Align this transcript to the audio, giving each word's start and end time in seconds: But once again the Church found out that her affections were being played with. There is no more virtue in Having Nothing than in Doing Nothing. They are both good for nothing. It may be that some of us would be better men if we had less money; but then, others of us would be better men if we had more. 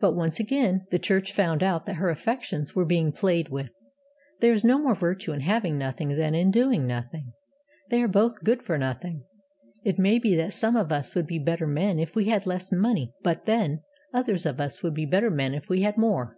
But 0.00 0.16
once 0.16 0.40
again 0.40 0.86
the 0.90 0.98
Church 0.98 1.30
found 1.34 1.62
out 1.62 1.84
that 1.84 1.96
her 1.96 2.08
affections 2.08 2.74
were 2.74 2.86
being 2.86 3.12
played 3.12 3.50
with. 3.50 3.68
There 4.40 4.54
is 4.54 4.64
no 4.64 4.78
more 4.78 4.94
virtue 4.94 5.32
in 5.32 5.40
Having 5.40 5.76
Nothing 5.76 6.16
than 6.16 6.34
in 6.34 6.50
Doing 6.50 6.86
Nothing. 6.86 7.32
They 7.90 8.00
are 8.02 8.08
both 8.08 8.42
good 8.42 8.62
for 8.62 8.78
nothing. 8.78 9.24
It 9.84 9.98
may 9.98 10.18
be 10.18 10.34
that 10.36 10.54
some 10.54 10.74
of 10.74 10.90
us 10.90 11.14
would 11.14 11.26
be 11.26 11.38
better 11.38 11.66
men 11.66 11.98
if 11.98 12.16
we 12.16 12.28
had 12.30 12.46
less 12.46 12.72
money; 12.72 13.12
but 13.22 13.44
then, 13.44 13.82
others 14.14 14.46
of 14.46 14.58
us 14.58 14.82
would 14.82 14.94
be 14.94 15.04
better 15.04 15.30
men 15.30 15.52
if 15.52 15.68
we 15.68 15.82
had 15.82 15.98
more. 15.98 16.32